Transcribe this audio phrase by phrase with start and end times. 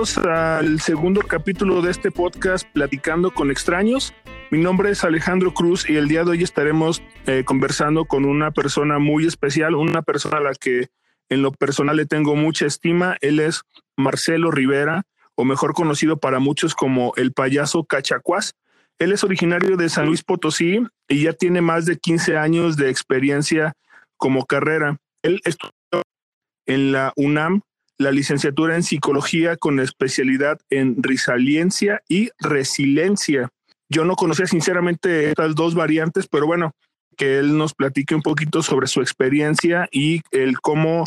[0.00, 4.14] bienvenidos al segundo capítulo de este podcast Platicando con extraños.
[4.50, 8.50] Mi nombre es Alejandro Cruz y el día de hoy estaremos eh, conversando con una
[8.50, 10.88] persona muy especial, una persona a la que
[11.28, 13.18] en lo personal le tengo mucha estima.
[13.20, 13.60] Él es
[13.94, 15.02] Marcelo Rivera,
[15.34, 18.54] o mejor conocido para muchos como el payaso Cachacuás.
[18.98, 22.88] Él es originario de San Luis Potosí y ya tiene más de 15 años de
[22.88, 23.74] experiencia
[24.16, 24.96] como carrera.
[25.22, 25.72] Él estudió
[26.64, 27.60] en la UNAM
[28.00, 33.50] la licenciatura en psicología con especialidad en resiliencia y resiliencia.
[33.90, 36.72] Yo no conocía sinceramente estas dos variantes, pero bueno,
[37.18, 41.04] que él nos platique un poquito sobre su experiencia y el cómo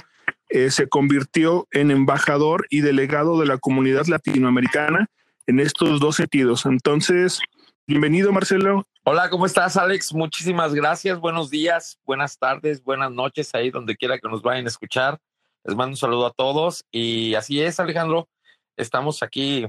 [0.50, 5.08] eh, se convirtió en embajador y delegado de la comunidad latinoamericana
[5.48, 6.68] en estos dos sentidos.
[6.68, 7.40] Entonces,
[7.88, 8.86] bienvenido Marcelo.
[9.04, 10.14] Hola, ¿cómo estás Alex?
[10.14, 11.20] Muchísimas gracias.
[11.20, 15.20] Buenos días, buenas tardes, buenas noches ahí donde quiera que nos vayan a escuchar.
[15.64, 18.28] Les mando un saludo a todos y así es, Alejandro.
[18.76, 19.66] Estamos aquí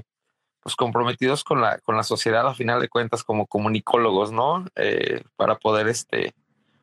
[0.61, 4.65] pues comprometidos con la, con la sociedad a final de cuentas como comunicólogos, ¿no?
[4.75, 6.33] Eh, para poder este,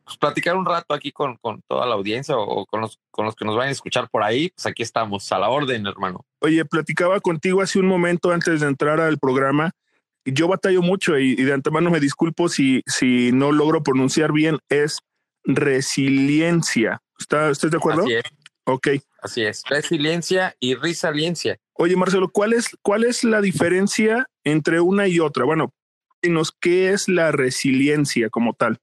[0.04, 3.34] pues, platicar un rato aquí con, con toda la audiencia o, con, los, con los
[3.34, 6.24] que nos vayan a escuchar por ahí, pues aquí estamos, a la orden, hermano.
[6.40, 9.72] Oye, platicaba contigo hace un momento antes de entrar al programa.
[10.24, 14.60] Yo batallo mucho y, y de antemano me disculpo si, si no logro pronunciar bien,
[14.68, 15.00] es
[15.44, 17.02] resiliencia.
[17.18, 18.02] ¿Está, ¿Estás de acuerdo?
[18.02, 18.22] Así es.
[18.64, 18.88] Ok.
[19.20, 21.58] Así es, resiliencia y resiliencia.
[21.74, 25.44] Oye, Marcelo, ¿cuál es, ¿cuál es la diferencia entre una y otra?
[25.44, 25.72] Bueno,
[26.20, 28.78] dinos, ¿qué es la resiliencia como tal?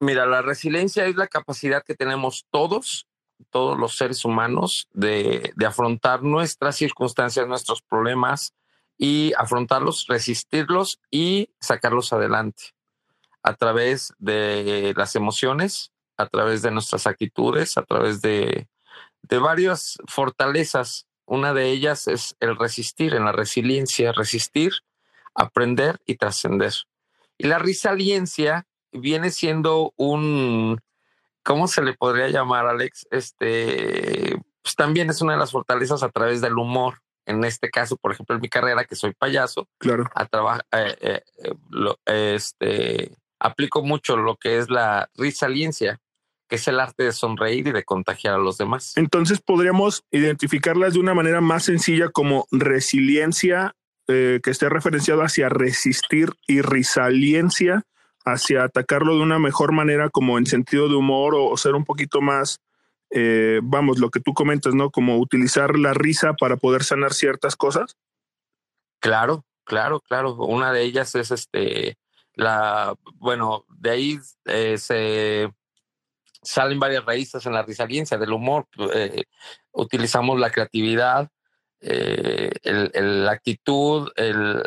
[0.00, 3.06] Mira, la resiliencia es la capacidad que tenemos todos,
[3.50, 8.54] todos los seres humanos, de, de afrontar nuestras circunstancias, nuestros problemas
[8.98, 12.74] y afrontarlos, resistirlos y sacarlos adelante
[13.42, 18.68] a través de las emociones, a través de nuestras actitudes, a través de,
[19.22, 21.06] de varias fortalezas.
[21.24, 24.72] Una de ellas es el resistir, en la resiliencia, resistir,
[25.34, 26.74] aprender y trascender.
[27.38, 30.80] Y la resiliencia viene siendo un,
[31.42, 33.06] ¿cómo se le podría llamar, Alex?
[33.10, 37.00] Este, pues también es una de las fortalezas a través del humor.
[37.24, 40.10] En este caso, por ejemplo, en mi carrera, que soy payaso, Claro.
[40.14, 46.00] a trabajar, eh, eh, este, aplico mucho lo que es la resiliencia,
[46.52, 48.92] que es el arte de sonreír y de contagiar a los demás.
[48.96, 53.74] Entonces podríamos identificarlas de una manera más sencilla como resiliencia,
[54.06, 57.84] eh, que esté referenciado hacia resistir y resiliencia
[58.26, 61.86] hacia atacarlo de una mejor manera como en sentido de humor o, o ser un
[61.86, 62.60] poquito más,
[63.08, 64.90] eh, vamos, lo que tú comentas, ¿no?
[64.90, 67.96] Como utilizar la risa para poder sanar ciertas cosas.
[69.00, 70.34] Claro, claro, claro.
[70.34, 71.96] Una de ellas es este,
[72.34, 75.50] la, bueno, de ahí eh, se
[76.42, 78.66] salen varias raíces en la resiliencia del humor.
[78.94, 79.24] eh,
[79.72, 81.28] utilizamos la creatividad,
[81.80, 84.10] eh, la actitud,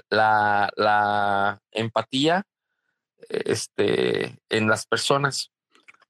[0.10, 2.46] la empatía
[3.30, 5.52] este, en las personas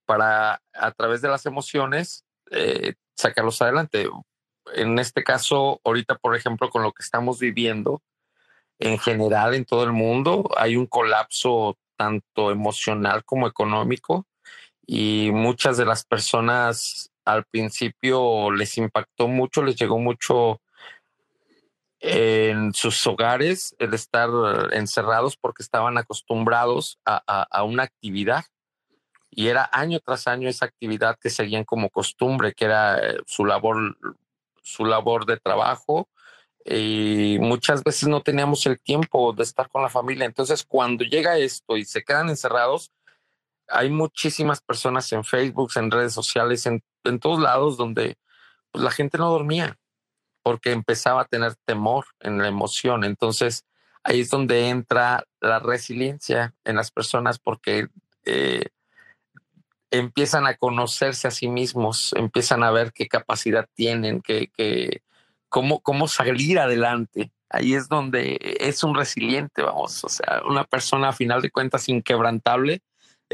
[0.05, 4.07] para, a través de las emociones, eh, sacarlos adelante.
[4.73, 8.01] En este caso, ahorita, por ejemplo, con lo que estamos viviendo,
[8.79, 14.27] en general en todo el mundo hay un colapso tanto emocional como económico
[14.87, 20.61] y muchas de las personas al principio les impactó mucho, les llegó mucho
[21.99, 24.29] en sus hogares el estar
[24.73, 28.43] encerrados porque estaban acostumbrados a, a- una actividad
[29.31, 33.43] y era año tras año esa actividad que seguían como costumbre, que era eh, su
[33.45, 33.97] labor,
[34.61, 36.07] su labor de trabajo,
[36.63, 40.25] y muchas veces no teníamos el tiempo de estar con la familia.
[40.25, 42.91] Entonces, cuando llega esto y se quedan encerrados,
[43.67, 48.17] hay muchísimas personas en Facebook, en redes sociales, en, en todos lados donde
[48.71, 49.77] pues, la gente no dormía
[50.43, 53.03] porque empezaba a tener temor en la emoción.
[53.03, 53.65] Entonces,
[54.03, 57.87] ahí es donde entra la resiliencia en las personas porque
[58.25, 58.67] eh,
[59.89, 65.01] empiezan a conocerse a sí mismos, empiezan a ver qué capacidad tienen, qué,
[65.49, 67.31] cómo, cómo salir adelante.
[67.49, 71.89] Ahí es donde es un resiliente, vamos, o sea, una persona a final de cuentas
[71.89, 72.81] inquebrantable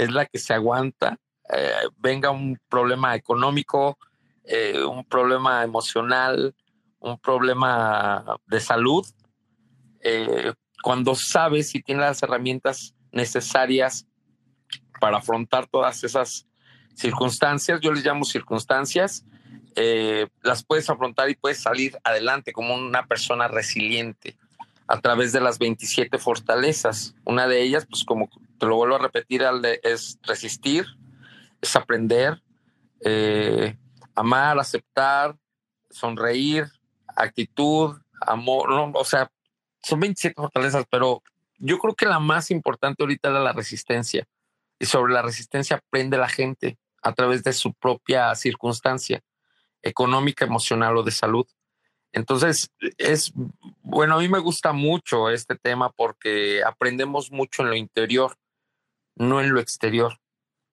[0.02, 1.20] es la que se aguanta,
[1.54, 4.00] eh, venga un problema económico,
[4.44, 6.56] eh, un problema emocional,
[7.00, 9.06] un problema de salud,
[10.00, 14.08] eh, cuando sabes y tienes las herramientas necesarias
[15.00, 16.48] para afrontar todas esas
[16.96, 19.24] circunstancias, yo les llamo circunstancias,
[20.42, 24.36] las puedes afrontar y puedes salir adelante como una persona resiliente
[24.88, 27.16] a través de las 27 fortalezas.
[27.24, 28.30] Una de ellas, pues como
[28.62, 29.44] te lo vuelvo a repetir,
[29.82, 30.86] es resistir,
[31.60, 32.44] es aprender,
[33.04, 33.76] eh,
[34.14, 35.36] amar, aceptar,
[35.90, 36.68] sonreír,
[37.08, 39.32] actitud, amor, no, o sea,
[39.82, 41.24] son 27 fortalezas, pero
[41.58, 44.28] yo creo que la más importante ahorita era la resistencia.
[44.78, 49.24] Y sobre la resistencia aprende la gente a través de su propia circunstancia
[49.82, 51.48] económica, emocional o de salud.
[52.12, 52.70] Entonces,
[53.00, 53.34] es
[53.82, 58.36] bueno, a mí me gusta mucho este tema porque aprendemos mucho en lo interior,
[59.22, 60.20] no en lo exterior,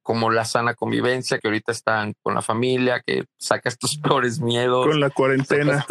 [0.02, 4.86] como la sana convivencia, que ahorita están con la familia, que sacas tus peores miedos.
[4.86, 5.86] Con la cuarentena.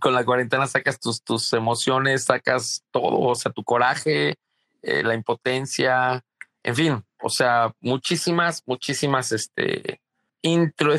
[0.00, 4.36] con la cuarentena sacas tus, tus emociones, sacas todo, o sea, tu coraje,
[4.82, 6.24] eh, la impotencia,
[6.62, 10.00] en fin, o sea, muchísimas, muchísimas, este,
[10.42, 10.94] intro,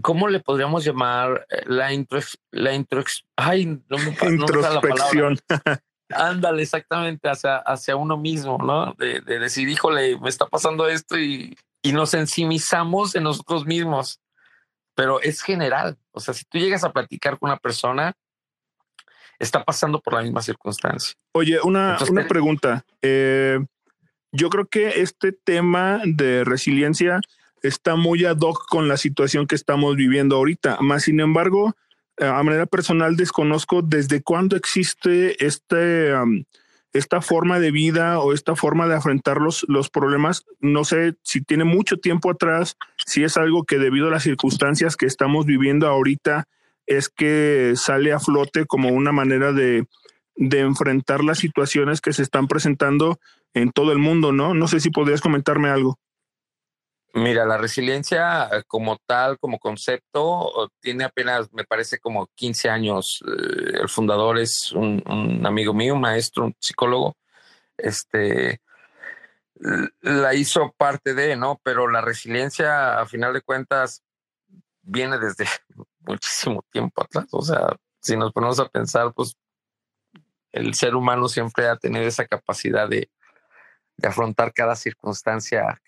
[0.00, 1.46] ¿cómo le podríamos llamar?
[1.50, 2.20] Eh, la intro,
[2.52, 3.02] la intro,
[3.36, 5.38] ay, no me, introspección.
[6.14, 8.94] Ándale, exactamente, hacia, hacia uno mismo, ¿no?
[8.98, 14.20] De, de, decir, híjole, me está pasando esto y, y nos ensimizamos en nosotros mismos,
[14.94, 15.98] pero es general.
[16.12, 18.14] O sea, si tú llegas a platicar con una persona,
[19.38, 21.14] está pasando por la misma circunstancia.
[21.32, 22.84] Oye, una, una pregunta.
[23.02, 23.58] Eh,
[24.30, 27.20] yo creo que este tema de resiliencia
[27.62, 30.78] está muy ad hoc con la situación que estamos viviendo ahorita.
[30.80, 31.74] Más sin embargo,
[32.22, 36.12] a manera personal desconozco desde cuándo existe este,
[36.92, 40.44] esta forma de vida o esta forma de afrontar los, los problemas.
[40.60, 42.76] No sé si tiene mucho tiempo atrás,
[43.06, 46.44] si es algo que debido a las circunstancias que estamos viviendo ahorita
[46.86, 49.86] es que sale a flote como una manera de,
[50.36, 53.18] de enfrentar las situaciones que se están presentando
[53.54, 54.54] en todo el mundo, ¿no?
[54.54, 55.98] No sé si podrías comentarme algo.
[57.14, 63.22] Mira, la resiliencia eh, como tal, como concepto, tiene apenas, me parece, como 15 años.
[63.26, 67.16] Eh, el fundador es un, amigo mío, un maestro, un psicólogo.
[67.76, 68.60] Este
[70.00, 71.60] la hizo parte de, ¿no?
[71.62, 74.02] Pero la resiliencia, a final de cuentas,
[74.82, 75.46] viene desde
[76.00, 77.26] muchísimo tiempo atrás.
[77.32, 79.36] O sea, si nos ponemos a pensar, pues
[80.52, 83.10] el ser humano siempre ha tenido esa capacidad de,
[84.02, 85.80] de afrontar cada circunstancia,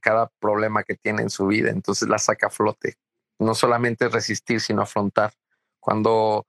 [0.00, 1.70] cada, problema que tiene en su vida.
[1.70, 2.96] Entonces la saca a flote.
[3.38, 5.32] No solamente resistir, sino afrontar.
[5.78, 6.44] Cuando,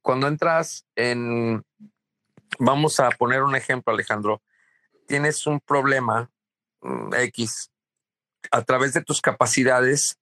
[0.00, 1.62] cuando entras en,
[2.58, 4.40] vamos a poner un ejemplo, Alejandro,
[5.06, 6.30] tienes un problema
[6.80, 7.70] mm, X,
[8.50, 10.18] a través de tus capacidades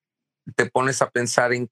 [0.57, 1.71] te pones a pensar en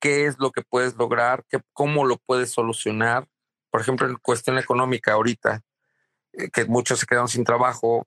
[0.00, 3.28] qué es lo que puedes lograr, cómo lo puedes solucionar.
[3.70, 5.62] Por ejemplo, en cuestión económica ahorita,
[6.52, 8.06] que muchos se quedaron sin trabajo,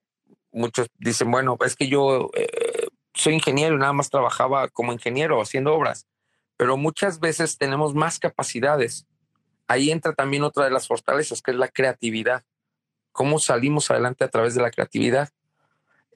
[0.52, 5.42] muchos dicen, bueno, es que yo eh, soy ingeniero y nada más trabajaba como ingeniero
[5.42, 6.08] haciendo obras,
[6.58, 9.06] pero muchas veces tenemos más capacidades.
[9.68, 12.44] Ahí entra también otra de las fortalezas, que es la creatividad.
[13.12, 15.30] ¿Cómo salimos adelante a través de la creatividad?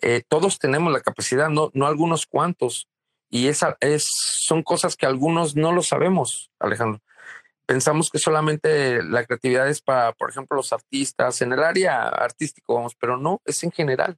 [0.02, 2.88] Eh, todos tenemos la capacidad, no, no algunos cuantos.
[3.30, 7.02] Y esa es, son cosas que algunos no lo sabemos, Alejandro
[7.66, 12.76] pensamos que solamente la creatividad es para, por ejemplo, los artistas, en el área artístico,
[12.76, 14.18] vamos, pero no, es en general.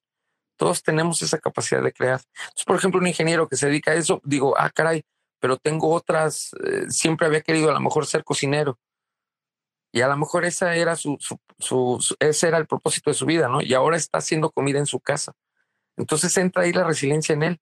[0.57, 2.21] Todos tenemos esa capacidad de crear.
[2.21, 5.03] Entonces, por ejemplo, un ingeniero que se dedica a eso, digo, ah, caray,
[5.39, 8.79] pero tengo otras, eh, siempre había querido a lo mejor ser cocinero.
[9.91, 11.17] Y a lo mejor esa era su,
[11.57, 13.61] su, ese era el propósito de su vida, ¿no?
[13.61, 15.33] Y ahora está haciendo comida en su casa.
[15.97, 17.61] Entonces entra ahí la resiliencia en él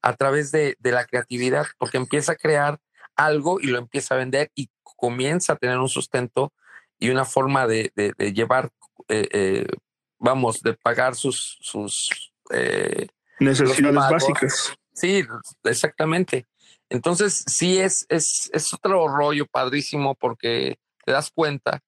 [0.00, 2.80] a través de, de la creatividad, porque empieza a crear
[3.14, 6.52] algo y lo empieza a vender y comienza a tener un sustento
[6.98, 7.92] y una forma de,
[8.34, 8.70] llevar,
[9.08, 9.66] eh, eh,
[10.18, 14.74] vamos, de pagar sus, sus eh, necesidades básicas.
[14.92, 15.24] Sí,
[15.64, 16.46] exactamente.
[16.90, 21.80] Entonces, sí es, es, es otro rollo padrísimo porque te das cuenta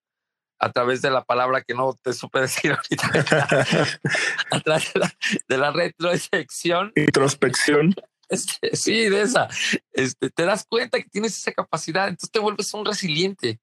[0.59, 3.11] a través de la palabra que no te supe decir ahorita,
[4.51, 5.13] a través de la,
[5.49, 6.93] de la retrospección.
[6.95, 7.95] Introspección.
[8.73, 9.49] Sí, de esa.
[9.93, 13.61] Este, te das cuenta que tienes esa capacidad, entonces te vuelves un resiliente,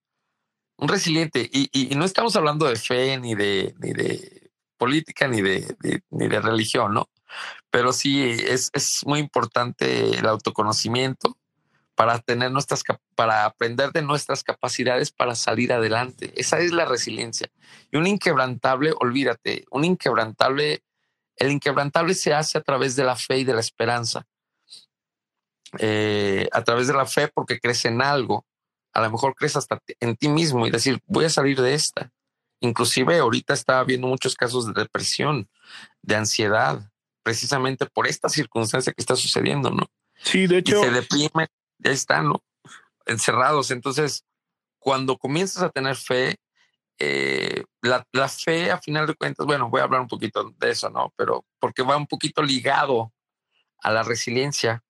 [0.78, 1.50] un resiliente.
[1.52, 3.94] Y, no estamos hablando de fe, ni de, ni
[4.78, 7.10] política, ni de, de religión, ¿no?
[7.70, 11.38] Pero sí es, es muy importante el autoconocimiento
[12.00, 12.82] para tener nuestras,
[13.14, 16.32] para aprender de nuestras capacidades para salir adelante.
[16.38, 17.50] Esa es la resiliencia.
[17.92, 20.82] Y un inquebrantable, olvídate, un inquebrantable,
[21.36, 24.26] el inquebrantable se hace a través de la fe y de la esperanza.
[25.78, 28.46] Eh, a través de la fe porque crees en algo.
[28.94, 32.12] A lo mejor crees hasta en ti mismo y decir, voy a salir de esta.
[32.60, 35.48] Inclusive ahorita está habiendo muchos casos de depresión,
[36.02, 36.92] de ansiedad,
[37.24, 39.86] precisamente por esta circunstancia que está sucediendo, ¿no?
[40.24, 40.80] Sí, de hecho.
[40.80, 41.48] Y se deprime,
[41.78, 42.44] ya están, ¿no?
[43.06, 43.72] Encerrados.
[43.72, 44.26] Entonces,
[44.80, 46.38] cuando comienzas a tener fe,
[46.98, 50.72] eh, la, la, fe, a final de cuentas, bueno, voy a hablar un poquito de
[50.72, 51.14] eso, ¿no?
[51.16, 53.14] Pero porque va un poquito ligado
[53.82, 54.84] a la resiliencia.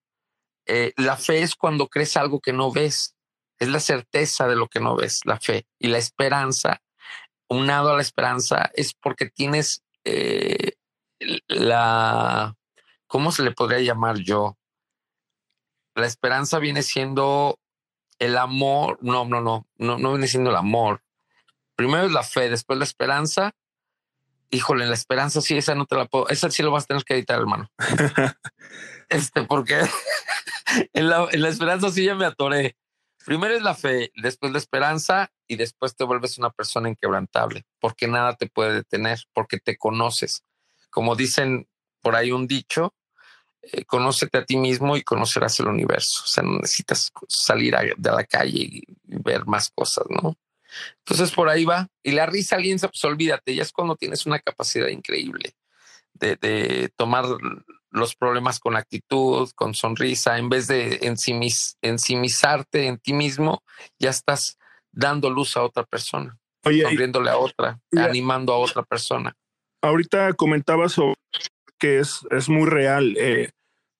[0.66, 3.16] Eh, la fe es cuando crees algo que no ves.
[3.58, 6.80] es la certeza de lo que no ves, la fe y la esperanza.
[7.48, 10.76] Unado a la esperanza es porque tienes eh,
[11.48, 12.56] la,
[13.06, 14.56] ¿cómo se le podría llamar yo?
[15.94, 17.58] La esperanza viene siendo
[18.18, 21.02] el amor, no, no, no, no, no viene siendo el amor.
[21.74, 23.52] Primero es la fe, después la esperanza.
[24.50, 27.04] Híjole, la esperanza sí, esa no te la puedo, esa sí lo vas a tener
[27.04, 27.70] que editar, hermano.
[29.08, 29.80] este, porque
[30.92, 32.76] en la, esperanza sí ya me atoré.
[33.24, 38.08] Primero es la fe, después la esperanza y después te vuelves una persona inquebrantable, porque
[38.08, 40.42] nada te puede detener, porque te conoces.
[40.88, 41.68] Como dicen
[42.00, 42.94] por ahí un dicho,
[43.60, 46.22] eh, conócete a ti mismo y conocerás el universo.
[46.24, 50.38] O sea, no necesitas salir de la calle y ver más cosas, ¿no?
[50.98, 51.88] Entonces por ahí va.
[52.02, 55.54] Y la risa, alguien pues olvídate, ya es cuando tienes una capacidad increíble
[56.14, 57.24] de tomar
[57.90, 63.62] los problemas con actitud, con sonrisa, en vez de ensimis, ensimisarte en ti mismo,
[63.98, 64.58] ya estás
[64.92, 69.34] dando luz a otra persona, sonriéndole a otra, animando a otra persona.
[69.82, 71.14] Ahorita comentabas sobre
[71.78, 73.16] que es, es muy real.
[73.18, 73.50] Eh,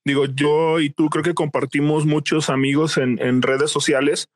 [0.05, 4.29] digo, yo y tú creo que compartimos muchos amigos en, en redes sociales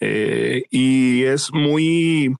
[0.00, 2.34] eh, y es muy,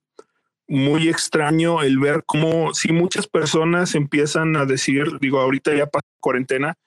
[0.72, 6.06] muy extraño el ver cómo si muchas personas empiezan a decir, digo, ahorita ya pasa
[6.18, 6.78] cuarentena,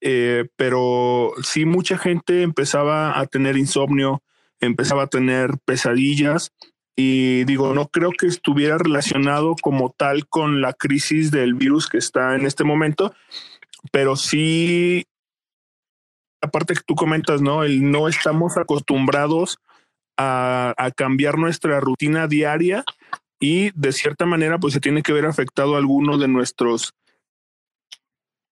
[0.00, 4.22] eh, pero sí mucha gente empezaba a tener insomnio,
[4.60, 6.52] empezaba a tener pesadillas
[6.96, 11.98] y digo, no creo que estuviera relacionado como tal con la crisis del virus que
[11.98, 13.14] está en este momento,
[13.92, 15.04] pero sí,
[16.40, 17.62] aparte que tú comentas, ¿no?
[17.62, 19.58] El no estamos acostumbrados
[20.16, 22.84] a, a cambiar nuestra rutina diaria
[23.40, 26.94] y de cierta manera pues se tiene que ver afectado alguno de nuestros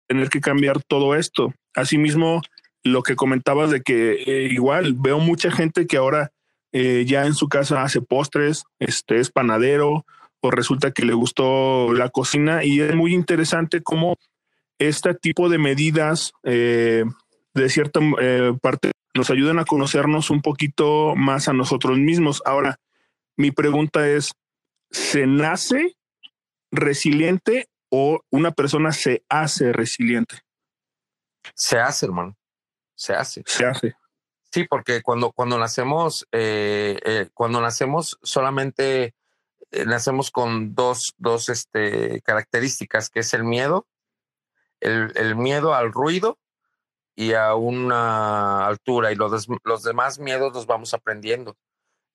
[0.07, 1.53] tener que cambiar todo esto.
[1.73, 2.41] Asimismo,
[2.83, 6.31] lo que comentabas de que eh, igual veo mucha gente que ahora
[6.73, 10.05] eh, ya en su casa hace postres, este es panadero
[10.41, 14.17] o resulta que le gustó la cocina y es muy interesante cómo
[14.79, 17.05] este tipo de medidas eh,
[17.53, 18.01] de cierta
[18.61, 22.41] parte nos ayudan a conocernos un poquito más a nosotros mismos.
[22.45, 22.79] Ahora,
[23.37, 24.33] mi pregunta es,
[24.91, 25.97] ¿se nace
[26.71, 30.39] resiliente o una persona se hace resiliente?
[31.55, 32.37] Se hace, hermano.
[32.95, 33.43] Se hace.
[33.45, 33.95] Se hace.
[34.51, 39.15] Sí, porque cuando, cuando nacemos, eh, eh, cuando nacemos solamente
[39.71, 43.87] eh, nacemos con dos, dos este, características, que es el miedo,
[44.81, 46.37] el, el, miedo al ruido
[47.15, 51.55] y a una altura, y los, los demás miedos los vamos aprendiendo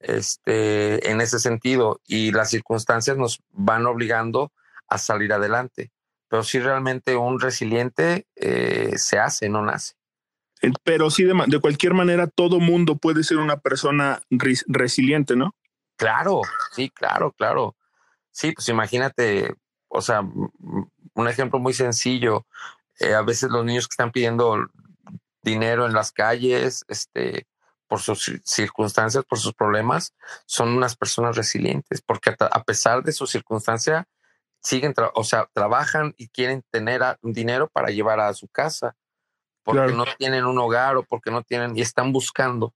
[0.01, 4.53] este, en ese sentido, y las circunstancias nos van obligando
[4.89, 5.91] a salir adelante.
[6.29, 9.95] Pero si realmente un resiliente se hace, no nace.
[10.85, 15.55] Pero sí, de, cualquier manera, todo mundo puede ser una persona resiliente, ¿no?
[15.97, 17.77] Claro, sí, claro, claro.
[18.31, 19.55] Sí, pues imagínate,
[19.89, 22.47] o sea, un ejemplo muy sencillo.
[23.01, 24.67] Eh, a veces los niños que están pidiendo
[25.43, 27.47] dinero en las calles, este,
[27.89, 30.15] por sus circunstancias, por sus problemas,
[30.47, 34.07] son unas personas resilientes, porque a, pesar de su circunstancia,
[34.61, 38.97] siguen, o sea, trabajan y quieren tener un dinero para llevar a su casa
[39.67, 42.73] porque no tienen un hogar o porque no tienen y están buscando.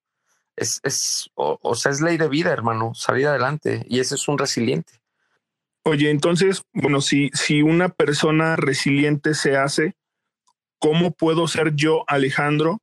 [0.56, 4.36] Es, es o, sea, es ley de vida, hermano, salir adelante y ese es un
[4.36, 5.00] resiliente.
[5.84, 9.94] Oye, entonces, bueno, si, si una persona resiliente se hace,
[10.78, 12.80] ¿cómo puedo ser yo, Alejandro,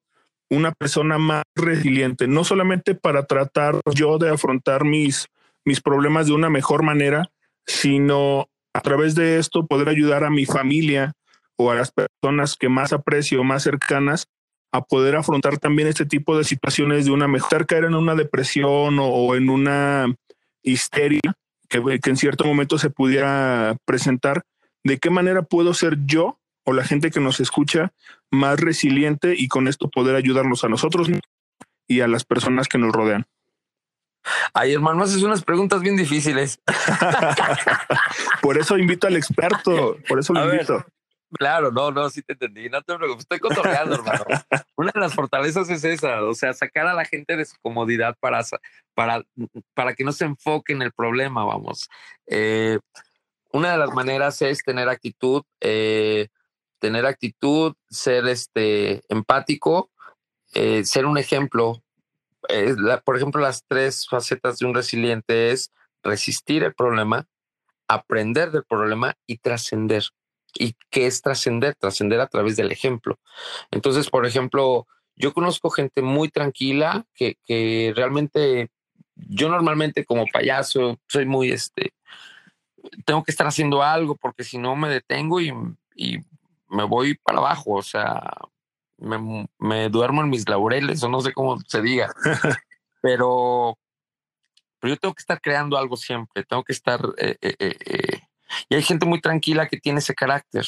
[0.49, 2.27] una persona más resiliente?
[2.27, 5.27] No solamente para tratar yo de afrontar mis,
[5.65, 7.29] mis problemas de una mejor manera,
[7.65, 11.13] sino a través de esto poder ayudar a mi familia,
[11.57, 14.27] o a las personas que más aprecio, más cercanas,
[14.71, 18.97] a poder afrontar también este tipo de situaciones de una mejor caer en una depresión
[18.99, 20.13] o, en una
[20.61, 21.33] histeria
[21.67, 24.43] que, que, en cierto momento se pudiera presentar.
[24.83, 27.93] ¿De qué manera puedo ser yo o la gente que nos escucha
[28.31, 31.09] más resiliente y con esto poder ayudarnos a nosotros
[31.87, 33.25] y a las personas que nos rodean?
[34.53, 36.59] Ay, hermano, haces unas preguntas bien difíciles.
[38.41, 40.85] por eso invito al experto, por eso lo invito.
[41.31, 42.69] Claro, no, no, sí te entendí.
[42.69, 44.23] No te preocupes, estoy cotorreando, hermano.
[44.75, 48.15] Una de las fortalezas es esa, o sea, sacar a la gente de su comodidad
[48.19, 48.41] para,
[48.93, 49.23] para,
[49.73, 51.89] para que no se enfoque en el problema, vamos.
[52.27, 52.79] Eh,
[53.51, 56.27] una de las maneras es tener actitud, eh,
[56.79, 59.91] tener actitud, ser este, empático,
[60.53, 61.83] eh, ser un ejemplo.
[63.03, 65.71] por ejemplo, las tres facetas de un resiliente es
[66.03, 67.27] resistir el problema,
[67.87, 70.03] aprender del problema y trascender
[70.53, 73.19] y qué es trascender, trascender a través del ejemplo.
[73.71, 78.69] Entonces, por ejemplo, yo conozco gente muy tranquila que, que realmente
[79.15, 81.93] yo normalmente como payaso soy muy, este,
[83.05, 85.51] tengo que estar haciendo algo porque si no me detengo y,
[85.95, 86.19] y
[86.69, 88.21] me voy para abajo, o sea,
[88.97, 92.13] me, duermo en mis laureles o no sé cómo se diga,
[93.01, 93.77] pero,
[94.79, 98.21] pero yo tengo que estar creando algo siempre, tengo que estar, eh, eh, eh,
[98.69, 100.65] y hay gente muy tranquila que tiene ese carácter,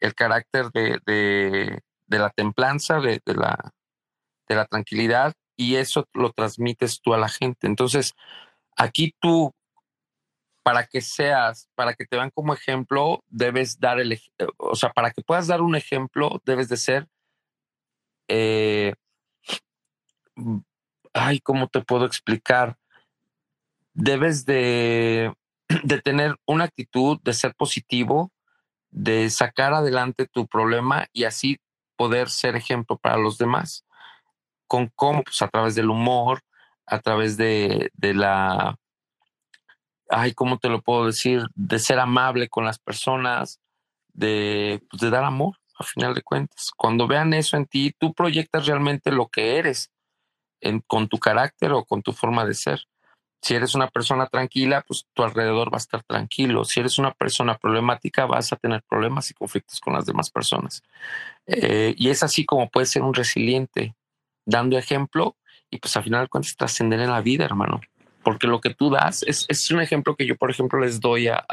[0.00, 3.72] el carácter de, de, de la templanza, de, de, la,
[4.48, 7.66] de la tranquilidad, y eso lo transmites tú a la gente.
[7.66, 8.14] Entonces,
[8.76, 9.54] aquí tú
[10.64, 14.18] para que seas, para que te vean como ejemplo, debes dar el,
[14.56, 17.06] o sea, para que puedas dar un ejemplo, debes de ser,
[18.28, 18.94] eh,
[21.12, 22.78] ay, ¿cómo te puedo explicar?
[23.92, 25.34] Debes de,
[25.84, 28.32] de tener una actitud de ser positivo,
[28.90, 31.58] de sacar adelante tu problema y así
[31.96, 33.84] poder ser ejemplo para los demás.
[34.66, 35.24] ¿Con cómo?
[35.24, 36.40] Pues a través del humor,
[36.86, 38.78] a través de, de la
[40.08, 41.42] ay, ¿cómo te lo puedo decir?
[41.54, 43.60] De ser amable con las personas,
[44.12, 46.70] de, pues, de dar amor, a final de cuentas.
[46.76, 49.90] Cuando vean eso en ti, tú proyectas realmente lo que eres
[50.86, 52.80] con tu carácter o con tu forma de ser.
[53.42, 56.64] Si eres una persona tranquila, pues tu alrededor va a estar tranquilo.
[56.64, 60.82] Si eres una persona problemática, vas a tener problemas y conflictos con las demás personas.
[61.46, 63.94] Eh, y es así como puedes ser un resiliente,
[64.46, 65.36] dando ejemplo
[65.70, 67.82] y pues al final de cuentas trascender en la vida, hermano
[68.24, 71.28] porque lo que tú das es, es un ejemplo que yo, por ejemplo, les doy
[71.28, 71.44] a,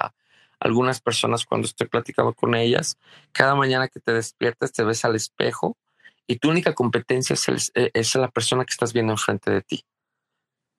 [0.59, 2.97] algunas personas cuando estoy platicando con ellas.
[3.31, 5.75] Cada mañana que te despiertas, te ves al espejo
[6.27, 9.83] y tu única competencia es, e, es la persona que estás viendo enfrente de ti,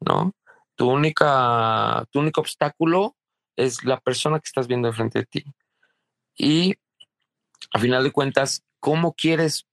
[0.01, 0.33] ¿no?
[0.77, 3.17] Tu, única, tu único obstáculo
[3.57, 5.45] es la persona que estás viendo enfrente de ti.
[6.37, 6.77] Y
[7.73, 9.67] a final de cuentas, ¿cómo quieres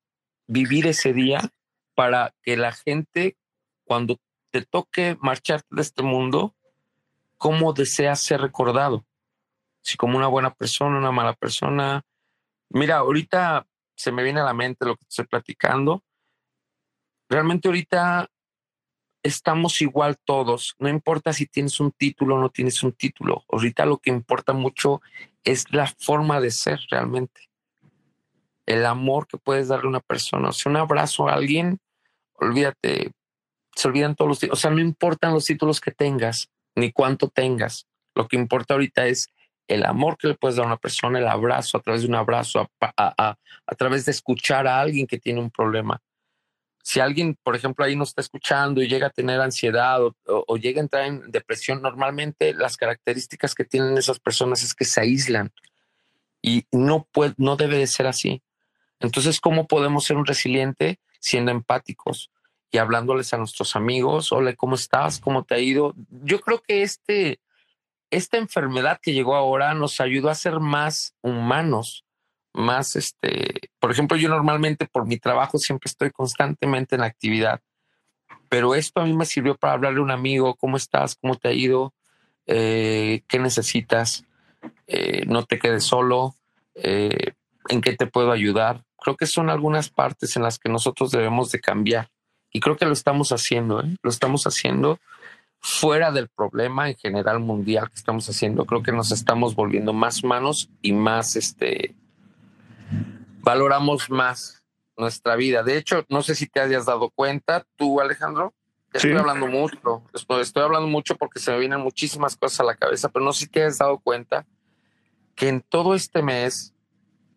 [0.48, 1.52] vivir ese día
[1.94, 3.38] para que la gente,
[3.86, 4.20] cuando
[4.52, 6.56] te toque marcharte de este mundo,
[7.38, 9.06] ¿cómo deseas ser recordado?
[9.82, 12.04] Si como una buena persona, una mala persona.
[12.70, 16.04] Mira, ahorita se me viene a la mente lo que estoy platicando.
[17.30, 18.30] Realmente ahorita
[19.24, 20.76] estamos igual todos.
[20.80, 23.46] No importa si tienes un título o no tienes un título.
[23.50, 25.02] Ahorita lo que importa mucho
[25.44, 27.50] es la forma de ser realmente.
[28.66, 30.50] El amor que puedes darle a una persona.
[30.50, 31.80] O sea, un abrazo a alguien,
[32.34, 33.12] olvídate,
[33.76, 34.60] se olvidan todos los títulos.
[34.60, 37.88] O sea, no importan los títulos que tengas, ni cuánto tengas.
[38.16, 39.30] Lo que importa ahorita es
[39.68, 42.16] el amor que le puedes dar a una persona, el abrazo, a través de un
[42.16, 43.36] abrazo, a,
[43.68, 46.02] a, través de escuchar a alguien que tiene un problema.
[46.82, 50.44] Si alguien, por ejemplo, ahí no está escuchando y llega a tener ansiedad o, o,
[50.48, 54.86] o llega a entrar en depresión, normalmente las características que tienen esas personas es que
[54.86, 55.52] se aíslan
[56.42, 58.42] y no, puede, no debe de ser así.
[59.00, 62.32] Entonces, ¿cómo podemos ser un resiliente siendo empáticos?
[62.72, 65.20] Y hablándoles a nuestros amigos, hola, ¿cómo estás?
[65.20, 65.96] ¿Cómo te ha ido?
[66.10, 67.40] Yo creo que este,
[68.12, 72.06] esta enfermedad que llegó ahora nos ayudó a ser más humanos,
[72.54, 77.62] más, este, por ejemplo, yo normalmente por mi trabajo siempre estoy constantemente en actividad,
[78.50, 81.16] pero esto a mí me sirvió para hablarle a un amigo, ¿cómo estás?
[81.16, 81.94] ¿Cómo te ha ido?
[82.46, 84.26] Eh, ¿Qué necesitas?
[84.88, 86.36] Eh, no te quedes solo.
[86.74, 87.34] Eh,
[87.70, 88.84] ¿En qué te puedo ayudar?
[88.98, 92.10] Creo que son algunas partes en las que nosotros debemos de cambiar
[92.52, 93.96] y creo que lo estamos haciendo, ¿eh?
[94.02, 95.00] lo estamos haciendo
[95.60, 98.66] fuera del problema en general mundial que estamos haciendo.
[98.66, 101.96] Creo que nos estamos volviendo más humanos y más, este,
[103.42, 104.64] valoramos más
[104.98, 105.64] nuestra vida.
[105.64, 108.54] De hecho, no sé si te hayas dado cuenta, tú, Alejandro,
[108.94, 109.18] estoy sí.
[109.18, 113.24] hablando mucho, estoy hablando mucho porque se me vienen muchísimas cosas a la cabeza, pero
[113.24, 114.46] no sé si te has dado cuenta
[115.36, 116.74] que en todo este mes,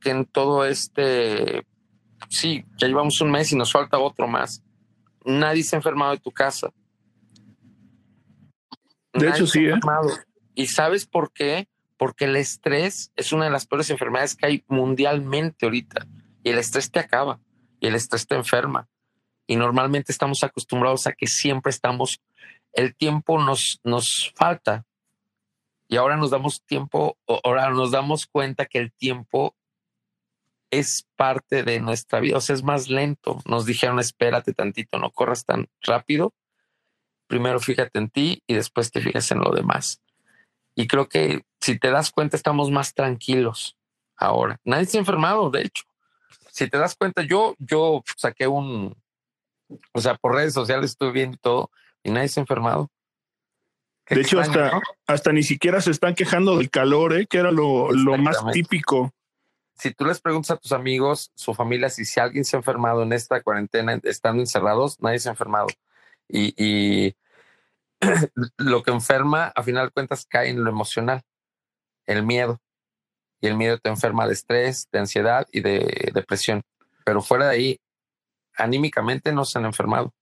[0.01, 1.67] que en todo este,
[2.29, 4.63] sí, ya llevamos un mes y nos falta otro más
[5.25, 6.73] nadie se ha enfermado de tu casa.
[9.13, 9.67] De nadie hecho, sí.
[9.67, 9.81] ¿eh?
[10.55, 11.69] ¿Y sabes por qué?
[11.97, 16.07] Porque el estrés es una de las peores enfermedades que hay mundialmente ahorita.
[16.43, 17.41] Y el estrés te acaba.
[17.81, 18.89] Y el estrés te enferma.
[19.47, 22.21] Y normalmente estamos acostumbrados a que siempre estamos,
[22.73, 24.85] el tiempo nos, nos falta.
[25.89, 29.55] Y ahora nos damos tiempo, ahora nos damos cuenta que el tiempo
[30.73, 33.43] es parte de nuestra vida, o sea, es más lento.
[33.45, 36.33] Nos dijeron, espérate tantito, no corras tan rápido.
[37.27, 40.01] Primero fíjate en ti y después te fijas en lo demás.
[40.75, 43.77] Y creo que si te das cuenta, estamos más tranquilos
[44.17, 44.59] ahora.
[44.65, 45.85] Nadie se ha enfermado, de hecho.
[46.51, 48.97] Si te das cuenta, yo, yo saqué un,
[49.93, 51.71] o sea, por redes sociales estuve viendo todo
[52.03, 52.91] y nadie se ha enfermado.
[54.07, 54.83] Qué de extraño, hecho, hasta, ¿no?
[55.07, 57.27] hasta ni siquiera se están quejando del calor, ¿eh?
[57.27, 59.13] que era lo, lo más típico
[59.75, 63.03] si tú les preguntas a tus amigos, su familia, si, si alguien se ha enfermado
[63.03, 65.67] en esta cuarentena, estando encerrados, nadie se ha enfermado.
[66.29, 67.17] Y, y,
[68.59, 71.23] lo que enferma, a final de cuentas, cae en lo emocional,
[72.07, 72.61] el miedo.
[73.41, 76.63] Y el miedo te enferma de estrés, de ansiedad y de depresión.
[77.05, 77.81] Pero fuera de ahí,
[78.57, 80.15] anímicamente no se han enfermado.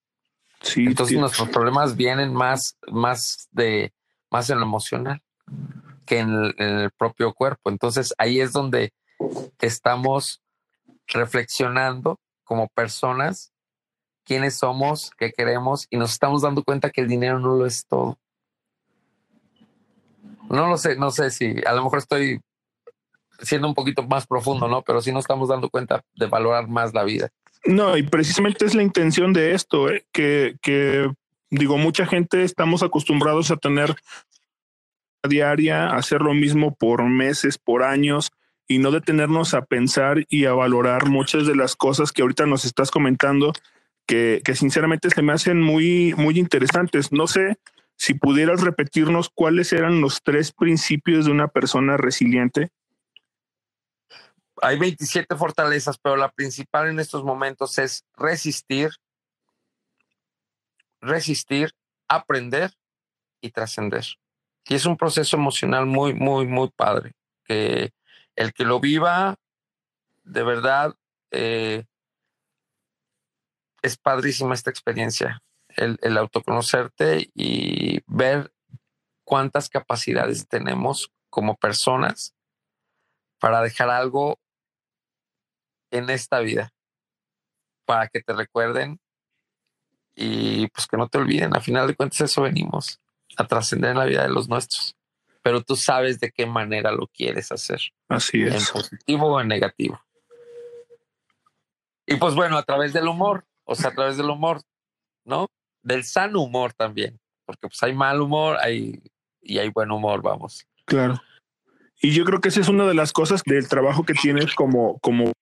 [0.62, 3.92] Sí, Entonces nuestros problemas vienen más, más de
[4.30, 5.22] más en lo emocional
[6.06, 7.70] que en el, propio cuerpo.
[7.70, 8.92] Entonces ahí es donde
[9.60, 10.42] estamos
[11.06, 13.52] reflexionando como personas
[14.24, 17.86] quiénes somos, qué queremos y nos estamos dando cuenta que el dinero no lo es
[17.86, 18.18] todo.
[20.48, 22.40] No lo sé, no sé si a lo mejor estoy
[23.40, 24.82] siendo un poquito más profundo, ¿no?
[24.82, 27.30] Pero sí nos estamos dando cuenta de valorar más la vida.
[27.64, 30.04] No, y precisamente es la intención de esto, ¿eh?
[30.12, 31.10] que, que
[31.50, 33.94] digo, mucha gente estamos acostumbrados a tener
[35.28, 38.32] diaria, hacer lo mismo por meses, por años
[38.70, 42.64] y no detenernos a pensar y a valorar muchas de las cosas que ahorita nos
[42.64, 43.52] estás comentando,
[44.06, 47.10] que, que sinceramente se me hacen muy, muy interesantes.
[47.10, 47.58] No sé
[47.96, 52.70] si pudieras repetirnos cuáles eran los tres principios de una persona resiliente
[54.62, 58.90] hay 27 fortalezas, pero la principal en estos momentos es resistir,
[61.00, 61.70] resistir,
[62.08, 62.72] aprender
[63.40, 64.04] y trascender.
[64.66, 67.12] Y es un proceso emocional muy, muy, muy padre.
[67.44, 67.92] Que
[68.40, 69.36] el que lo viva,
[70.24, 70.94] de verdad,
[71.30, 71.84] eh,
[73.82, 75.42] es padrísima esta experiencia.
[75.76, 78.50] El, el autoconocerte y ver
[79.24, 82.34] cuántas capacidades tenemos como personas
[83.38, 84.40] para dejar algo
[85.90, 86.72] en esta vida
[87.84, 88.98] para que te recuerden
[90.14, 91.54] y pues que no te olviden.
[91.54, 93.00] A final de cuentas, eso venimos
[93.36, 94.96] a trascender en la vida de los nuestros.
[95.42, 97.80] Pero tú sabes de qué manera lo quieres hacer.
[98.08, 98.68] Así es.
[98.68, 100.00] En positivo o en negativo.
[102.06, 104.60] Y pues bueno, a través del humor, o sea, a través del humor,
[105.24, 105.46] ¿no?
[105.82, 109.00] Del sano humor también, porque pues hay mal humor hay,
[109.40, 110.66] y hay buen humor, vamos.
[110.84, 111.22] Claro.
[112.02, 114.98] Y yo creo que esa es una de las cosas del trabajo que tienes como,
[114.98, 115.32] como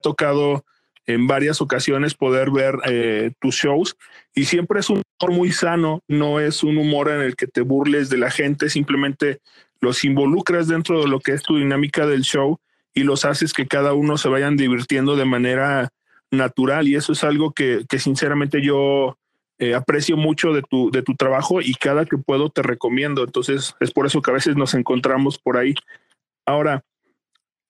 [0.00, 0.64] tocado
[1.06, 3.96] en varias ocasiones poder ver eh, tus shows
[4.34, 8.10] y siempre es un muy sano, no es un humor en el que te burles
[8.10, 9.40] de la gente, simplemente
[9.80, 12.58] los involucras dentro de lo que es tu dinámica del show
[12.94, 15.90] y los haces que cada uno se vayan divirtiendo de manera
[16.30, 19.18] natural y eso es algo que, que sinceramente yo
[19.58, 23.76] eh, aprecio mucho de tu, de tu trabajo y cada que puedo te recomiendo, entonces
[23.80, 25.74] es por eso que a veces nos encontramos por ahí.
[26.46, 26.84] Ahora,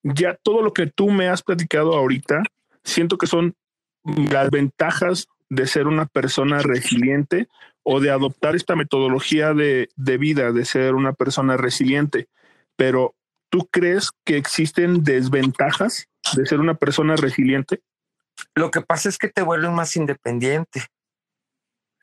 [0.01, 2.41] ya todo lo que tú me has platicado ahorita,
[2.83, 3.53] siento que son
[4.03, 7.47] las ventajas de ser una persona resiliente
[7.83, 9.87] o de adoptar esta metodología de,
[10.17, 12.27] vida, de ser una persona resiliente.
[12.75, 13.15] Pero,
[13.49, 17.81] ¿tú crees que existen desventajas de ser una persona resiliente?
[18.55, 20.87] Lo que pasa es que te vuelves más independiente.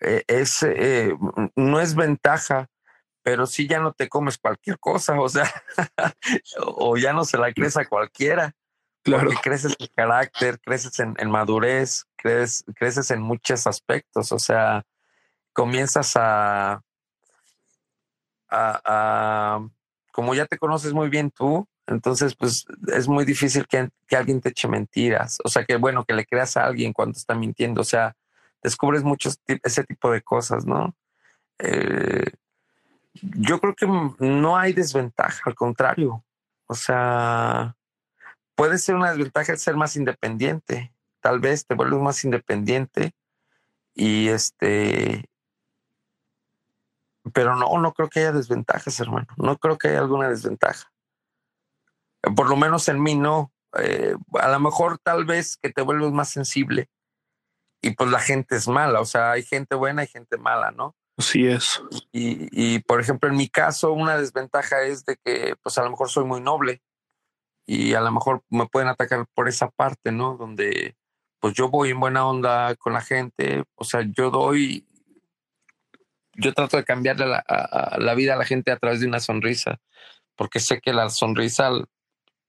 [0.01, 1.15] Eh, es, eh,
[1.57, 2.69] no es ventaja,
[3.23, 5.51] pero si ya no te comes cualquier cosa, o sea,
[6.59, 8.55] o ya no se la crees a cualquiera.
[9.03, 9.29] Claro.
[9.29, 14.85] Porque creces en carácter, creces en, madurez, creces, en muchos aspectos, o sea,
[15.53, 16.83] comienzas a,
[18.51, 19.67] a,
[20.13, 24.41] como ya te conoces muy bien tú, entonces pues es muy difícil que, que, alguien
[24.41, 27.81] te eche mentiras, o sea, que bueno, que le creas a alguien cuando está mintiendo,
[27.81, 28.17] o sea,
[28.63, 30.95] descubres muchos ese tipo de cosas, ¿no?
[31.59, 32.33] Eh,
[33.23, 36.25] yo creo que no hay desventaja, al contrario.
[36.67, 37.77] O sea,
[38.55, 40.93] puede ser una desventaja el ser más independiente.
[41.21, 43.13] Tal vez te vuelves más independiente
[43.95, 45.29] y este,
[47.33, 49.27] pero no, no creo que haya desventajas, hermano.
[49.37, 50.93] No creo que haya alguna desventaja.
[52.37, 53.53] Por lo menos en mí no.
[53.79, 56.89] Eh, a lo mejor tal vez que te vuelves más sensible
[57.83, 59.01] y pues la gente es mala.
[59.01, 60.97] O sea, hay gente buena y gente mala, ¿no?
[61.17, 61.83] Así es.
[62.13, 66.09] Y, por ejemplo, en mi caso, una desventaja es de que, pues a lo mejor
[66.09, 66.83] soy muy noble
[67.67, 70.37] y a lo mejor me pueden atacar por esa parte, ¿no?
[70.39, 70.97] Donde,
[71.41, 74.87] pues yo voy en buena onda con la gente, o sea, yo doy,
[76.35, 79.79] yo trato de cambiarle la, vida a la gente a través de una sonrisa,
[80.37, 81.71] porque sé que la sonrisa,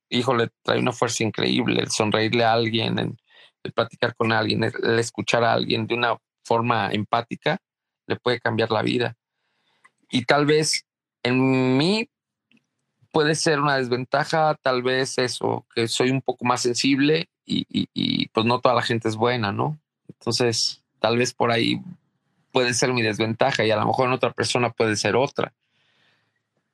[0.09, 3.17] híjole, trae una fuerza increíble, el sonreírle a alguien,
[3.63, 7.59] el platicar con alguien, el escuchar a alguien de una forma empática
[8.07, 9.15] le puede cambiar la vida.
[10.09, 10.85] Y tal vez
[11.23, 12.09] en mí
[13.11, 18.45] puede ser una desventaja, tal vez eso, que soy un poco más sensible y, pues
[18.45, 19.79] no toda la gente es buena, ¿no?
[20.07, 21.81] Entonces, tal vez por ahí
[22.51, 25.53] puede ser mi desventaja y a lo mejor en otra persona puede ser otra.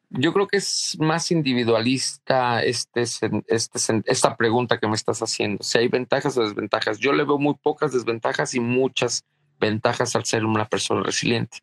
[0.10, 5.64] Yo creo que es más individualista este, este, esta pregunta que me estás haciendo.
[5.64, 6.98] Si hay ventajas o desventajas.
[6.98, 9.26] Yo le veo muy pocas desventajas y muchas
[9.60, 11.58] ventajas al ser una persona resiliente.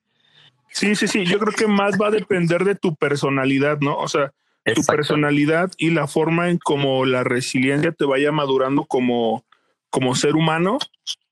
[0.68, 1.24] Sí, sí, sí.
[1.24, 3.96] Yo creo que más va a depender de tu personalidad, ¿no?
[3.96, 4.32] O sea,
[4.72, 9.44] tu personalidad y la forma en cómo la resiliencia te vaya madurando como,
[9.90, 10.78] como ser humano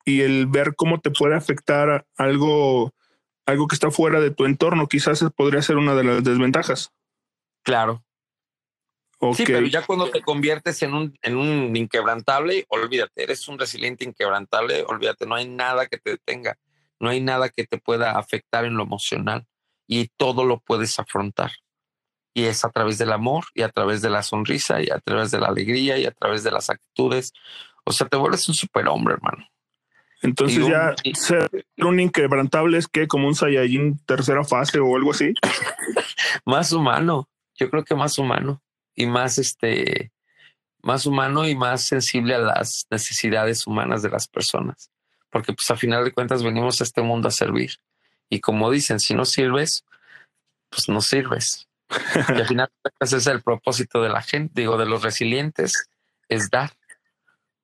[0.04, 2.92] y el ver cómo te puede afectar algo,
[3.46, 6.92] algo que está fuera de tu entorno, quizás podría ser una de las desventajas.
[7.62, 8.04] Claro.
[9.34, 14.04] Sí, pero ya cuando te conviertes en un, en un inquebrantable, olvídate, eres un resiliente
[14.04, 16.58] inquebrantable, olvídate, no hay nada que te detenga,
[16.98, 19.46] no hay nada que te pueda afectar en lo emocional
[19.86, 21.52] y todo lo puedes afrontar.
[22.34, 25.30] Y es a través del amor y a través de la sonrisa y a través
[25.30, 27.32] de la alegría y a través de las actitudes.
[27.84, 29.46] O sea, te vuelves un superhombre, hermano.
[30.22, 35.34] Entonces ya ser un inquebrantable es que como un Saiyajin tercera fase o algo así.
[36.46, 38.62] más humano, yo creo que más humano
[38.94, 40.12] y más este,
[40.82, 44.90] más humano y más sensible a las necesidades humanas de las personas.
[45.28, 47.72] Porque pues a final de cuentas venimos a este mundo a servir.
[48.28, 49.84] Y como dicen, si no sirves,
[50.68, 51.68] pues no sirves.
[52.28, 52.68] Y al final
[53.00, 55.90] ese es el propósito de la gente, digo, de los resilientes,
[56.28, 56.72] es dar.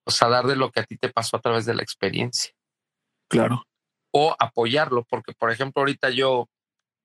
[0.04, 2.52] O sea, dar de lo que a ti te pasó a través de la experiencia.
[3.28, 3.64] Claro.
[4.10, 6.48] O apoyarlo, porque por ejemplo, ahorita yo,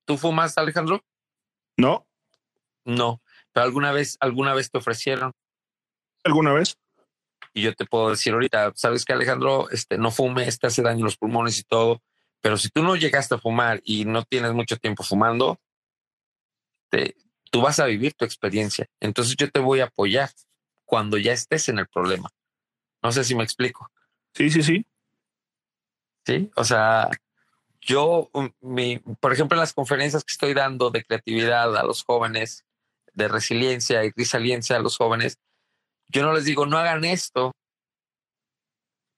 [0.06, 1.02] ¿tú fumas, Alejandro?
[1.76, 2.06] No.
[2.84, 5.32] No, pero alguna vez, alguna vez te ofrecieron.
[6.22, 6.76] ¿Alguna vez?
[7.52, 11.04] Y yo te puedo decir ahorita, sabes que Alejandro, este, no fume, este hace daño
[11.04, 12.02] a los pulmones y todo,
[12.40, 15.60] pero si tú no llegaste a fumar y no tienes mucho tiempo fumando,
[16.90, 17.16] te,
[17.50, 18.86] tú vas a vivir tu experiencia.
[19.00, 20.30] Entonces yo te voy a apoyar
[20.84, 22.30] cuando ya estés en el problema.
[23.02, 23.90] No sé si me explico.
[24.34, 24.86] Sí, sí, sí.
[26.26, 27.10] Sí, o sea,
[27.80, 32.02] yo, um, mi, por ejemplo, en las conferencias que estoy dando de creatividad a los
[32.02, 32.64] jóvenes,
[33.12, 35.38] de resiliencia y resiliencia a los jóvenes,
[36.08, 37.52] yo no les digo, no hagan esto,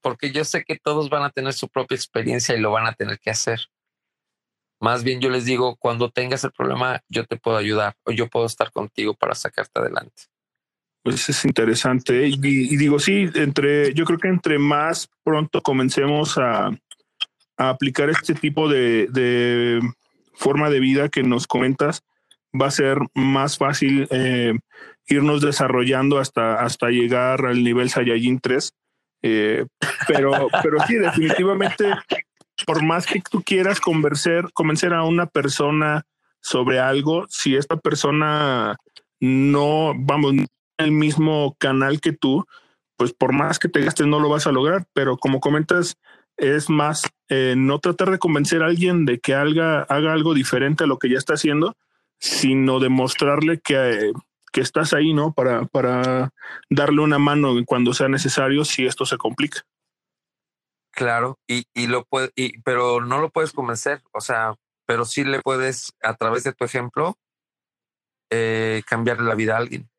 [0.03, 2.95] porque yo sé que todos van a tener su propia experiencia y lo van a
[2.95, 3.61] tener que hacer.
[4.81, 8.29] Más bien yo les digo, cuando tengas el problema, yo te puedo ayudar o yo
[8.29, 10.25] puedo estar contigo para sacarte adelante.
[11.03, 12.27] Pues es interesante.
[12.27, 16.77] Y, digo, sí, entre, yo creo que entre más pronto comencemos a,
[17.57, 19.81] aplicar este tipo de,
[20.35, 22.03] forma de vida que nos comentas,
[22.53, 24.59] va a ser más fácil eh,
[25.07, 28.73] irnos desarrollando hasta, hasta llegar al nivel Saiyajin 3.
[29.23, 29.65] Eh,
[30.07, 31.85] pero, pero sí, definitivamente,
[32.67, 36.05] por más que tú quieras convencer, convencer a una persona
[36.41, 38.77] sobre algo, si esta persona
[39.21, 40.35] no, vamos,
[40.77, 42.45] el mismo canal que tú,
[42.97, 45.97] pues por más que te gastes no lo vas a lograr, pero como comentas,
[46.37, 50.85] es más eh, no tratar de convencer a alguien de que haga, haga algo diferente
[50.85, 51.77] a lo que ya está haciendo,
[52.19, 54.13] sino demostrarle que,
[54.53, 55.33] que estás ahí, ¿no?
[55.33, 56.31] Para, para
[56.69, 59.63] darle una mano cuando sea necesario si esto se complica.
[60.97, 64.55] Claro, y, y lo puede, y, pero no lo puedes convencer, o sea,
[64.87, 67.19] pero sí le puedes, a través de tu ejemplo,
[68.31, 69.91] eh, cambiarle la vida a alguien.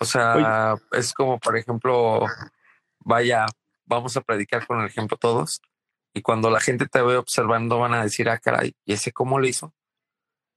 [0.00, 2.24] O sea, es como, por ejemplo,
[3.00, 3.44] vaya,
[3.84, 5.60] vamos a predicar con el ejemplo todos.
[6.14, 9.38] Y cuando la gente te ve observando, van a decir, ah, caray, ¿y ese cómo
[9.38, 9.74] lo hizo?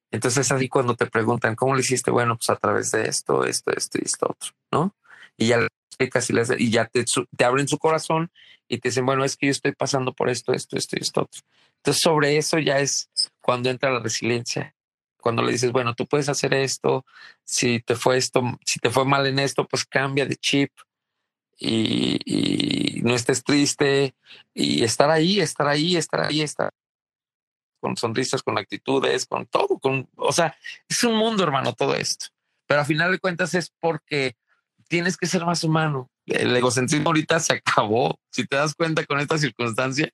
[0.09, 2.11] Entonces, así cuando te preguntan, ¿cómo lo hiciste?
[2.11, 4.95] Bueno, pues a través de esto, esto, esto y esto otro, ¿no?
[5.35, 5.67] Y ya
[5.99, 7.05] explicas y, les, y ya te,
[7.37, 8.31] te abren su corazón
[8.67, 11.21] y te dicen, bueno, es que yo estoy pasando por esto, esto, esto y esto
[11.21, 11.41] otro.
[11.77, 13.09] Entonces, sobre eso ya es
[13.41, 14.75] cuando entra la resiliencia
[15.19, 17.05] cuando le dices, bueno, tú puedes hacer esto,
[17.43, 20.71] si te fue esto, si te fue mal en esto, pues cambia de chip
[21.57, 24.15] y, no estés triste
[24.53, 26.71] y estar ahí, estar ahí, estar ahí, estar
[27.79, 30.57] con sonrisas, con actitudes, con todo, con, o sea,
[30.87, 32.27] es un mundo, hermano, todo esto.
[32.67, 34.35] Pero a final de cuentas es porque
[34.89, 36.09] tienes que ser más humano.
[36.25, 38.19] El egocentrismo ahorita se acabó.
[38.31, 40.11] Si te das cuenta con esta circunstancia,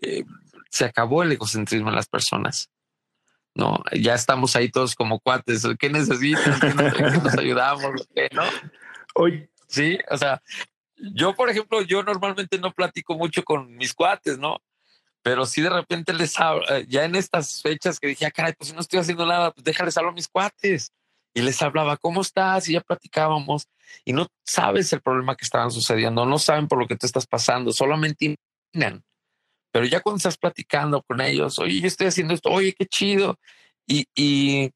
[0.00, 0.24] eh,
[0.70, 2.70] se acabó el egocentrismo en las personas.
[3.54, 3.82] ¿no?
[3.92, 6.60] Ya estamos ahí todos como cuates, ¿qué necesitas?
[6.60, 8.08] ¿Qué nos, ayudamos?
[8.14, 8.42] ¿Qué, ¿No?
[9.14, 9.48] Hoy.
[9.68, 10.42] Sí, o sea,
[10.96, 14.58] yo, por ejemplo, yo normalmente no platico mucho con mis cuates, ¿no?
[15.22, 18.52] Pero sí de repente les hablo, eh, ya en estas fechas que dije, ah, caray,
[18.52, 20.92] pues si no estoy haciendo nada, pues déjales hablar a mis cuates.
[21.34, 22.68] Y les hablaba, ¿cómo estás?
[22.68, 23.68] Y ya platicábamos.
[24.04, 27.26] Y no sabes el problema que estaban sucediendo, no saben por lo que te estás
[27.26, 28.36] pasando, solamente
[28.72, 29.02] imaginan.
[29.72, 33.38] Pero ya cuando estás platicando con ellos, oye, yo estoy haciendo esto, oye, qué chido.
[33.86, 34.70] Y,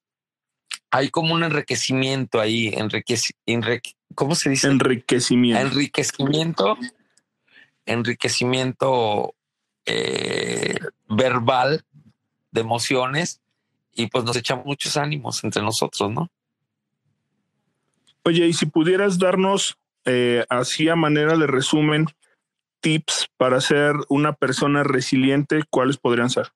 [0.90, 2.74] hay como un enriquecimiento ahí,
[4.14, 4.68] ¿cómo se dice?
[4.68, 5.66] Enriquecimiento.
[5.66, 6.78] Enriquecimiento,
[7.86, 9.34] enriquecimiento
[9.86, 11.84] eh, verbal
[12.50, 13.40] de emociones
[13.92, 16.30] y pues nos echamos muchos ánimos entre nosotros, ¿no?
[18.28, 22.04] Oye, y si pudieras darnos eh, así a manera de resumen,
[22.82, 26.52] tips para ser una persona resiliente, ¿cuáles podrían ser?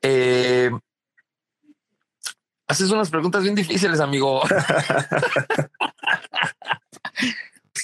[0.00, 0.70] Eh,
[2.68, 4.40] haces unas preguntas bien difíciles, amigo.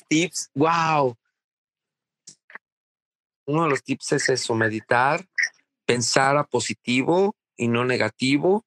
[0.08, 1.14] tips, wow.
[3.44, 5.28] Uno de los tips es eso, meditar,
[5.84, 8.64] pensar a positivo y no negativo,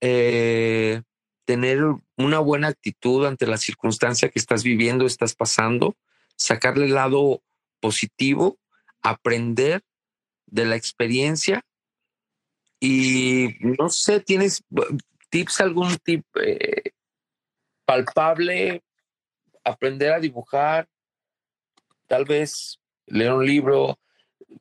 [0.00, 1.02] eh,
[1.44, 1.80] tener
[2.16, 5.96] una buena actitud ante la circunstancia que estás viviendo, estás pasando,
[6.36, 7.42] sacarle el lado
[7.80, 8.58] positivo,
[9.02, 9.82] aprender
[10.46, 11.64] de la experiencia
[12.84, 14.64] y no sé, ¿tienes
[15.30, 16.92] tips, algún tip eh,
[17.84, 18.82] palpable?
[19.64, 20.88] Aprender a dibujar,
[22.08, 24.00] tal vez leer un libro,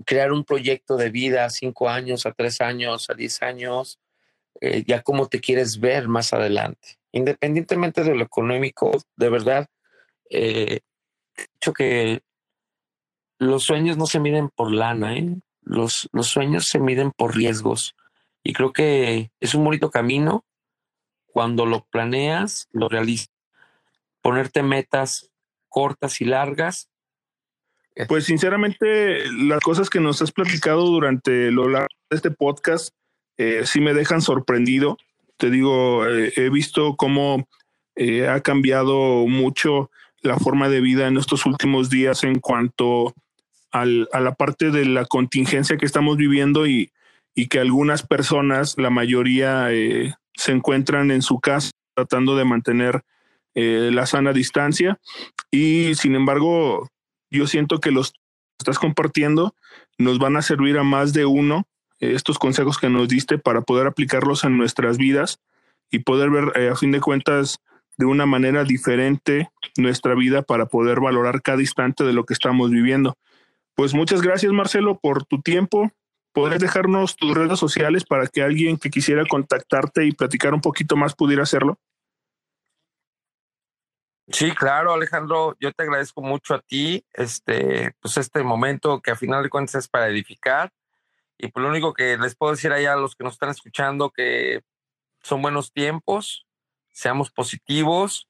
[0.05, 3.99] crear un proyecto de vida a cinco años, a tres años, a diez años,
[4.59, 6.99] eh, ya cómo te quieres ver más adelante.
[7.11, 9.67] Independientemente de lo económico, de verdad,
[10.29, 10.81] eh,
[11.35, 12.21] hecho que
[13.37, 15.37] los sueños no se miden por lana, ¿eh?
[15.61, 17.95] los, los sueños se miden por riesgos.
[18.43, 20.45] Y creo que es un bonito camino
[21.27, 23.29] cuando lo planeas, lo realizas.
[24.21, 25.31] Ponerte metas
[25.69, 26.91] cortas y largas
[28.07, 32.95] pues sinceramente, las cosas que nos has platicado durante lo largo de este podcast
[33.41, 34.99] eh, sí me dejan sorprendido.
[35.37, 37.47] Te digo, eh, he visto cómo
[37.95, 39.89] eh, ha cambiado mucho
[40.21, 43.15] la forma de vida en estos últimos días en cuanto
[43.71, 46.91] al, a la parte de la contingencia que estamos viviendo y,
[47.33, 49.69] y que algunas personas, la mayoría,
[50.35, 53.01] se encuentran en su casa tratando de mantener
[53.55, 54.99] la sana distancia
[55.49, 56.87] y sin embargo
[57.31, 58.13] yo siento que los
[58.59, 59.55] estás compartiendo
[59.97, 61.65] nos van a servir a más de uno
[62.01, 65.39] estos consejos que nos diste para poder aplicarlos en nuestras vidas
[65.89, 67.59] y poder ver eh, a fin de cuentas
[67.97, 72.71] de una manera diferente nuestra vida para poder valorar cada instante de lo que estamos
[72.71, 73.15] viviendo.
[73.75, 75.91] Pues muchas gracias Marcelo por tu tiempo.
[76.33, 80.95] ¿Podrías dejarnos tus redes sociales para que alguien que quisiera contactarte y platicar un poquito
[80.95, 81.77] más pudiera hacerlo?
[84.31, 89.15] Sí, claro, Alejandro, yo te agradezco mucho a ti, este, pues este momento que a
[89.15, 90.71] final de cuentas es para edificar.
[91.43, 94.11] Y pues lo único que les puedo decir allá a los que nos están escuchando
[94.11, 94.61] que
[95.23, 96.45] son buenos tiempos,
[96.91, 98.29] seamos positivos.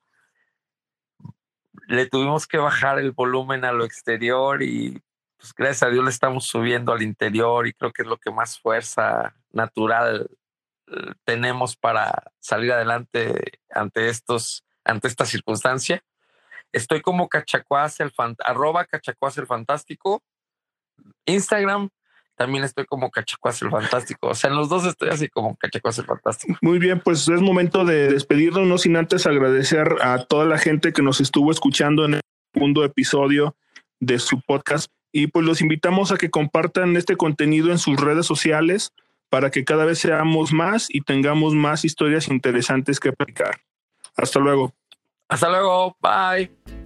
[1.87, 5.03] Le tuvimos que bajar el volumen a lo exterior y
[5.35, 8.31] pues gracias a Dios le estamos subiendo al interior y creo que es lo que
[8.31, 10.29] más fuerza natural
[10.87, 16.01] eh, tenemos para salir adelante ante estos ante esta circunstancia.
[16.71, 18.13] Estoy como Cachacuás el
[18.45, 20.23] arroba Cachacuás el fantástico.
[21.25, 21.89] Instagram
[22.35, 24.27] también estoy como Cachacuás el fantástico.
[24.29, 26.57] O sea, en los dos estoy así como Cachacuás el fantástico.
[26.61, 30.93] Muy bien, pues es momento de despedirnos, no sin antes agradecer a toda la gente
[30.93, 32.21] que nos estuvo escuchando en el
[32.53, 33.55] segundo episodio
[33.99, 34.91] de su podcast.
[35.11, 38.93] Y pues los invitamos a que compartan este contenido en sus redes sociales
[39.29, 43.61] para que cada vez seamos más y tengamos más historias interesantes que aplicar.
[44.15, 44.73] Hasta luego.
[45.29, 45.95] Hasta luego.
[46.01, 46.80] Bye.